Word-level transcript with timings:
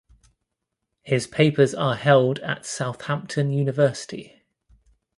His 1.03 1.27
papers 1.27 1.75
are 1.75 1.93
held 1.93 2.39
at 2.39 2.65
Southampton 2.65 3.51
University. 3.51 4.41